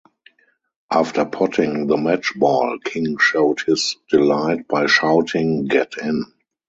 [0.91, 6.25] After potting the match ball, King showed his delight by shouting "Get in".